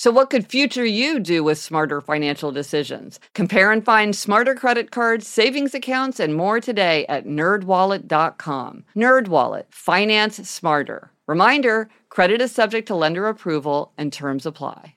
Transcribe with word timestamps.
So, 0.00 0.10
what 0.10 0.30
could 0.30 0.46
future 0.46 0.86
you 0.86 1.20
do 1.20 1.44
with 1.44 1.58
smarter 1.58 2.00
financial 2.00 2.52
decisions? 2.52 3.20
Compare 3.34 3.70
and 3.70 3.84
find 3.84 4.16
smarter 4.16 4.54
credit 4.54 4.90
cards, 4.90 5.26
savings 5.26 5.74
accounts, 5.74 6.18
and 6.18 6.34
more 6.34 6.58
today 6.58 7.04
at 7.10 7.26
nerdwallet.com. 7.26 8.84
Nerdwallet, 8.96 9.64
finance 9.68 10.48
smarter. 10.48 11.12
Reminder 11.26 11.90
credit 12.08 12.40
is 12.40 12.50
subject 12.50 12.88
to 12.88 12.94
lender 12.94 13.28
approval 13.28 13.92
and 13.98 14.10
terms 14.10 14.46
apply. 14.46 14.94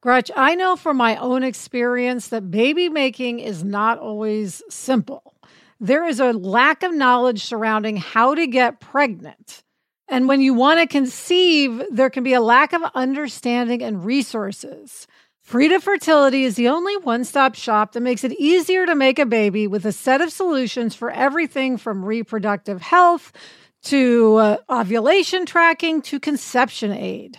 Gretch, 0.00 0.30
I 0.34 0.54
know 0.54 0.76
from 0.76 0.96
my 0.96 1.16
own 1.16 1.42
experience 1.42 2.28
that 2.28 2.50
baby 2.50 2.88
making 2.88 3.40
is 3.40 3.62
not 3.62 3.98
always 3.98 4.62
simple. 4.70 5.34
There 5.78 6.06
is 6.06 6.20
a 6.20 6.32
lack 6.32 6.82
of 6.82 6.94
knowledge 6.94 7.44
surrounding 7.44 7.98
how 7.98 8.34
to 8.34 8.46
get 8.46 8.80
pregnant. 8.80 9.62
And 10.08 10.26
when 10.26 10.40
you 10.40 10.54
want 10.54 10.80
to 10.80 10.86
conceive, 10.86 11.82
there 11.90 12.10
can 12.10 12.24
be 12.24 12.32
a 12.32 12.40
lack 12.40 12.72
of 12.72 12.82
understanding 12.94 13.82
and 13.82 14.04
resources. 14.04 15.06
Frida 15.42 15.80
Fertility 15.80 16.44
is 16.44 16.56
the 16.56 16.68
only 16.68 16.96
one 16.98 17.24
stop 17.24 17.54
shop 17.54 17.92
that 17.92 18.00
makes 18.00 18.24
it 18.24 18.32
easier 18.32 18.84
to 18.86 18.94
make 18.94 19.18
a 19.18 19.26
baby 19.26 19.66
with 19.66 19.86
a 19.86 19.92
set 19.92 20.20
of 20.20 20.30
solutions 20.30 20.94
for 20.94 21.10
everything 21.10 21.76
from 21.76 22.04
reproductive 22.04 22.82
health 22.82 23.32
to 23.84 24.36
uh, 24.36 24.56
ovulation 24.68 25.46
tracking 25.46 26.02
to 26.02 26.20
conception 26.20 26.92
aid. 26.92 27.38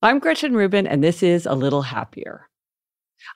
I'm 0.00 0.20
Gretchen 0.20 0.54
Rubin, 0.54 0.86
and 0.86 1.02
this 1.02 1.24
is 1.24 1.44
A 1.44 1.56
Little 1.56 1.82
Happier. 1.82 2.48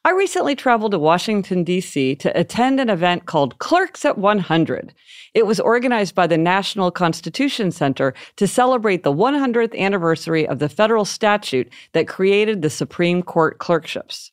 I 0.04 0.12
recently 0.12 0.54
traveled 0.54 0.92
to 0.92 0.98
Washington, 1.00 1.64
D.C. 1.64 2.14
to 2.14 2.38
attend 2.38 2.78
an 2.78 2.88
event 2.88 3.26
called 3.26 3.58
Clerks 3.58 4.04
at 4.04 4.16
100. 4.16 4.94
It 5.34 5.44
was 5.44 5.58
organized 5.58 6.14
by 6.14 6.28
the 6.28 6.38
National 6.38 6.92
Constitution 6.92 7.72
Center 7.72 8.14
to 8.36 8.46
celebrate 8.46 9.02
the 9.02 9.12
100th 9.12 9.76
anniversary 9.76 10.46
of 10.46 10.60
the 10.60 10.68
federal 10.68 11.04
statute 11.04 11.68
that 11.94 12.06
created 12.06 12.62
the 12.62 12.70
Supreme 12.70 13.24
Court 13.24 13.58
clerkships. 13.58 14.30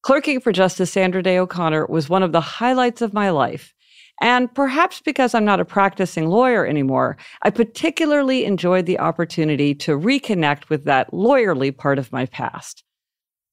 Clerking 0.00 0.40
for 0.40 0.52
Justice 0.52 0.90
Sandra 0.90 1.22
Day 1.22 1.38
O'Connor 1.38 1.84
was 1.88 2.08
one 2.08 2.22
of 2.22 2.32
the 2.32 2.40
highlights 2.40 3.02
of 3.02 3.12
my 3.12 3.28
life. 3.28 3.74
And 4.20 4.52
perhaps 4.54 5.00
because 5.00 5.34
I'm 5.34 5.44
not 5.44 5.60
a 5.60 5.64
practicing 5.64 6.28
lawyer 6.28 6.66
anymore, 6.66 7.18
I 7.42 7.50
particularly 7.50 8.44
enjoyed 8.44 8.86
the 8.86 8.98
opportunity 8.98 9.74
to 9.76 9.98
reconnect 9.98 10.68
with 10.70 10.84
that 10.84 11.12
lawyerly 11.12 11.76
part 11.76 11.98
of 11.98 12.12
my 12.12 12.26
past. 12.26 12.82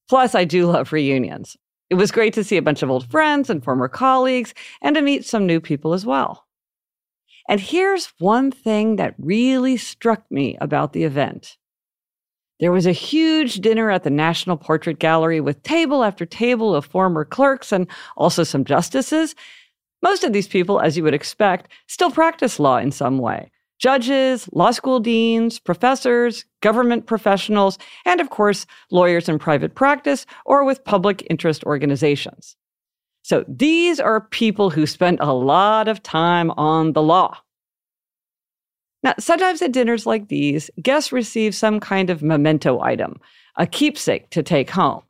Plus, 0.10 0.36
I 0.36 0.46
do 0.46 0.68
love 0.68 0.94
reunions. 0.94 1.58
It 1.90 1.96
was 1.96 2.12
great 2.12 2.34
to 2.34 2.44
see 2.44 2.58
a 2.58 2.62
bunch 2.62 2.82
of 2.82 2.90
old 2.90 3.10
friends 3.12 3.50
and 3.50 3.64
former 3.64 3.88
colleagues 3.88 4.54
and 4.82 4.96
to 4.96 5.02
meet 5.02 5.26
some 5.26 5.46
new 5.46 5.60
people 5.60 5.94
as 5.94 6.06
well. 6.06 6.46
And 7.50 7.60
here's 7.60 8.14
one 8.20 8.52
thing 8.52 8.96
that 8.96 9.16
really 9.18 9.76
struck 9.76 10.24
me 10.32 10.58
about 10.62 10.94
the 10.94 11.04
event. 11.04 11.58
There 12.60 12.72
was 12.72 12.86
a 12.86 12.94
huge 12.94 13.56
dinner 13.56 13.92
at 13.92 14.04
the 14.04 14.10
National 14.10 14.56
Portrait 14.56 15.00
Gallery 15.00 15.42
with 15.42 15.64
table 15.64 16.04
after 16.04 16.26
table 16.26 16.74
of 16.74 16.86
former 16.86 17.26
clerks 17.26 17.74
and 17.74 17.88
also 18.16 18.44
some 18.44 18.64
justices. 18.64 19.36
Most 20.04 20.26
of 20.26 20.34
these 20.34 20.48
people, 20.48 20.82
as 20.82 20.98
you 20.98 21.04
would 21.04 21.14
expect, 21.14 21.72
still 21.88 22.12
practice 22.12 22.60
law 22.60 22.78
in 22.78 22.92
some 22.92 23.18
way 23.18 23.50
judges, 23.80 24.48
law 24.54 24.72
school 24.72 25.00
deans, 25.00 25.60
professors, 25.60 26.46
government 26.62 27.06
professionals, 27.06 27.78
and 28.06 28.22
of 28.22 28.30
course, 28.30 28.66
lawyers 28.92 29.28
in 29.28 29.38
private 29.38 29.76
practice 29.76 30.26
or 30.46 30.64
with 30.64 30.86
public 30.86 31.26
interest 31.30 31.66
organizations. 31.66 32.56
So 33.24 33.44
these 33.48 34.00
are 34.00 34.22
people 34.22 34.70
who 34.70 34.86
spend 34.86 35.20
a 35.20 35.34
lot 35.34 35.90
of 35.90 36.02
time 36.02 36.52
on 36.52 36.94
the 36.94 37.02
law. 37.02 37.38
Now, 39.02 39.16
sometimes 39.20 39.62
at 39.62 39.74
dinners 39.74 40.06
like 40.06 40.30
these, 40.30 40.70
guests 40.82 41.12
receive 41.12 41.54
some 41.54 41.82
kind 41.82 42.10
of 42.10 42.24
memento 42.24 42.80
item, 42.80 43.20
a 43.58 43.68
keepsake 43.68 44.30
to 44.30 44.44
take 44.44 44.70
home. 44.70 45.04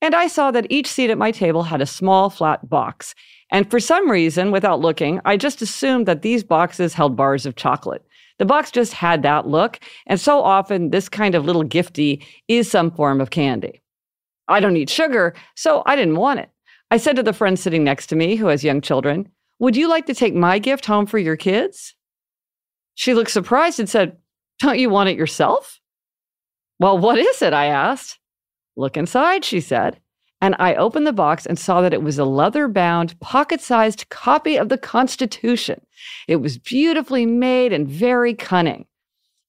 And 0.00 0.14
I 0.14 0.28
saw 0.28 0.50
that 0.50 0.66
each 0.70 0.86
seat 0.86 1.10
at 1.10 1.18
my 1.18 1.32
table 1.32 1.64
had 1.64 1.80
a 1.80 1.86
small 1.86 2.30
flat 2.30 2.68
box, 2.68 3.14
and 3.50 3.70
for 3.70 3.78
some 3.78 4.10
reason, 4.10 4.50
without 4.50 4.80
looking, 4.80 5.20
I 5.24 5.36
just 5.36 5.62
assumed 5.62 6.06
that 6.06 6.22
these 6.22 6.42
boxes 6.42 6.94
held 6.94 7.16
bars 7.16 7.46
of 7.46 7.56
chocolate. 7.56 8.04
The 8.38 8.44
box 8.44 8.70
just 8.70 8.92
had 8.92 9.22
that 9.22 9.46
look, 9.46 9.78
and 10.06 10.20
so 10.20 10.42
often 10.42 10.90
this 10.90 11.08
kind 11.08 11.34
of 11.34 11.44
little 11.44 11.64
gifty 11.64 12.24
is 12.48 12.70
some 12.70 12.90
form 12.90 13.20
of 13.20 13.30
candy. 13.30 13.82
I 14.48 14.60
don't 14.60 14.76
eat 14.76 14.90
sugar, 14.90 15.34
so 15.54 15.82
I 15.86 15.96
didn't 15.96 16.16
want 16.16 16.40
it. 16.40 16.50
I 16.90 16.98
said 16.98 17.16
to 17.16 17.22
the 17.22 17.32
friend 17.32 17.58
sitting 17.58 17.82
next 17.82 18.08
to 18.08 18.16
me 18.16 18.36
who 18.36 18.46
has 18.46 18.62
young 18.62 18.80
children, 18.80 19.28
Would 19.58 19.76
you 19.76 19.88
like 19.88 20.06
to 20.06 20.14
take 20.14 20.34
my 20.34 20.58
gift 20.58 20.86
home 20.86 21.06
for 21.06 21.18
your 21.18 21.36
kids? 21.36 21.94
She 22.94 23.14
looked 23.14 23.30
surprised 23.30 23.80
and 23.80 23.88
said, 23.88 24.18
Don't 24.58 24.78
you 24.78 24.90
want 24.90 25.08
it 25.08 25.16
yourself? 25.16 25.80
Well, 26.78 26.98
what 26.98 27.18
is 27.18 27.42
it? 27.42 27.52
I 27.52 27.66
asked. 27.66 28.18
Look 28.76 28.96
inside, 28.96 29.44
she 29.44 29.60
said 29.60 29.98
and 30.46 30.54
I 30.60 30.76
opened 30.76 31.08
the 31.08 31.12
box 31.12 31.44
and 31.44 31.58
saw 31.58 31.80
that 31.80 31.92
it 31.92 32.04
was 32.04 32.20
a 32.20 32.24
leather 32.24 32.68
bound, 32.68 33.18
pocket 33.18 33.60
sized 33.60 34.08
copy 34.10 34.56
of 34.56 34.68
the 34.68 34.78
Constitution. 34.78 35.84
It 36.28 36.36
was 36.36 36.56
beautifully 36.56 37.26
made 37.26 37.72
and 37.72 37.88
very 37.88 38.32
cunning. 38.32 38.86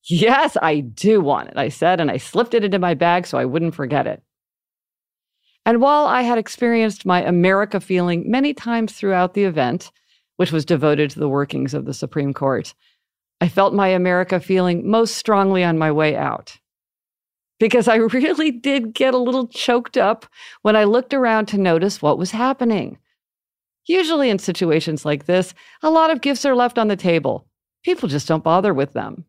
Yes, 0.06 0.58
I 0.60 0.80
do 0.80 1.22
want 1.22 1.50
it, 1.50 1.54
I 1.56 1.70
said, 1.70 2.00
and 2.00 2.10
I 2.10 2.18
slipped 2.18 2.56
it 2.56 2.64
into 2.64 2.80
my 2.80 2.96
bag 2.96 3.28
so 3.28 3.38
I 3.38 3.46
wouldn't 3.46 3.76
forget 3.76 4.08
it. 4.08 4.24
And 5.68 5.82
while 5.82 6.08
I 6.08 6.24
had 6.24 6.40
experienced 6.40 7.06
my 7.06 7.22
America 7.22 7.80
feeling 7.80 8.32
many 8.32 8.56
times 8.56 8.94
throughout 8.94 9.36
the 9.36 9.44
event, 9.44 9.92
which 10.38 10.52
was 10.52 10.66
devoted 10.66 11.12
to 11.12 11.20
the 11.20 11.30
workings 11.30 11.76
of 11.76 11.86
the 11.86 11.94
Supreme 11.94 12.34
Court, 12.34 12.74
I 13.40 13.50
felt 13.50 13.72
my 13.72 13.90
America 13.90 14.40
feeling 14.40 14.90
most 14.90 15.14
strongly 15.14 15.64
on 15.64 15.78
my 15.78 15.92
way 15.92 16.16
out 16.16 16.58
because 17.60 17.88
I 17.88 17.96
really 17.96 18.52
did 18.52 18.94
get 18.94 19.14
a 19.14 19.18
little 19.18 19.48
choked 19.48 19.98
up 19.98 20.26
when 20.62 20.76
I 20.76 20.84
looked 20.84 21.14
around 21.14 21.48
to 21.48 21.58
notice 21.58 22.02
what 22.02 22.18
was 22.18 22.32
happening. 22.32 22.98
Usually, 23.86 24.30
in 24.30 24.40
situations 24.40 25.06
like 25.06 25.26
this, 25.26 25.54
a 25.82 25.90
lot 25.90 26.12
of 26.12 26.22
gifts 26.22 26.46
are 26.46 26.56
left 26.56 26.78
on 26.78 26.90
the 26.90 26.98
table. 26.98 27.48
People 27.84 28.10
just 28.10 28.28
don't 28.28 28.44
bother 28.44 28.74
with 28.74 28.94
them. 28.94 29.24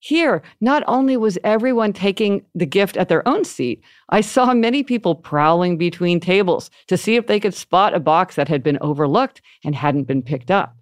Here, 0.00 0.42
not 0.60 0.82
only 0.88 1.16
was 1.16 1.38
everyone 1.44 1.92
taking 1.92 2.44
the 2.56 2.66
gift 2.66 2.96
at 2.96 3.08
their 3.08 3.26
own 3.28 3.44
seat, 3.44 3.84
I 4.08 4.20
saw 4.20 4.52
many 4.52 4.82
people 4.82 5.14
prowling 5.14 5.78
between 5.78 6.18
tables 6.18 6.72
to 6.88 6.96
see 6.96 7.14
if 7.14 7.28
they 7.28 7.38
could 7.38 7.54
spot 7.54 7.94
a 7.94 8.00
box 8.00 8.34
that 8.34 8.48
had 8.48 8.64
been 8.64 8.78
overlooked 8.80 9.40
and 9.64 9.76
hadn't 9.76 10.08
been 10.08 10.22
picked 10.22 10.50
up. 10.50 10.76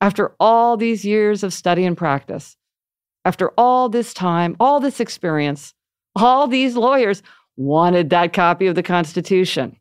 After 0.00 0.34
all 0.40 0.76
these 0.76 1.04
years 1.04 1.44
of 1.44 1.52
study 1.52 1.84
and 1.84 1.96
practice, 1.96 2.56
after 3.24 3.50
all 3.56 3.88
this 3.88 4.12
time, 4.14 4.56
all 4.58 4.80
this 4.80 5.00
experience, 5.00 5.74
all 6.16 6.46
these 6.46 6.76
lawyers 6.76 7.22
wanted 7.56 8.10
that 8.10 8.32
copy 8.32 8.66
of 8.66 8.74
the 8.74 8.82
Constitution. 8.82 9.76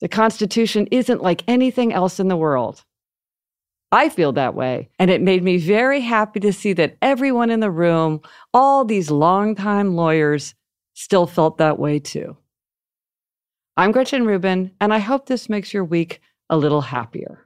The 0.00 0.08
Constitution 0.08 0.88
isn't 0.90 1.22
like 1.22 1.44
anything 1.48 1.92
else 1.92 2.20
in 2.20 2.28
the 2.28 2.36
world. 2.36 2.84
I 3.92 4.08
feel 4.08 4.32
that 4.32 4.54
way. 4.54 4.90
And 4.98 5.10
it 5.10 5.22
made 5.22 5.42
me 5.42 5.58
very 5.58 6.00
happy 6.00 6.40
to 6.40 6.52
see 6.52 6.72
that 6.74 6.96
everyone 7.00 7.50
in 7.50 7.60
the 7.60 7.70
room, 7.70 8.20
all 8.52 8.84
these 8.84 9.10
longtime 9.10 9.94
lawyers, 9.94 10.54
still 10.94 11.26
felt 11.26 11.58
that 11.58 11.78
way 11.78 11.98
too. 11.98 12.36
I'm 13.76 13.92
Gretchen 13.92 14.26
Rubin, 14.26 14.72
and 14.80 14.92
I 14.92 14.98
hope 14.98 15.26
this 15.26 15.48
makes 15.48 15.72
your 15.72 15.84
week 15.84 16.20
a 16.48 16.56
little 16.56 16.80
happier. 16.80 17.45